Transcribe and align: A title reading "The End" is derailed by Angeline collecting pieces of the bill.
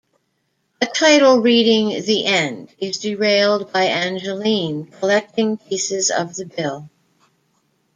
A 0.81 0.87
title 0.87 1.41
reading 1.41 1.89
"The 1.89 2.25
End" 2.25 2.73
is 2.79 2.97
derailed 2.97 3.71
by 3.71 3.83
Angeline 3.83 4.87
collecting 4.87 5.57
pieces 5.57 6.09
of 6.09 6.33
the 6.35 6.45
bill. 6.47 6.89